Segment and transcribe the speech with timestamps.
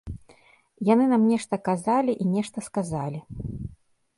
[0.93, 3.19] Яны нам нешта казалі і нешта сказалі.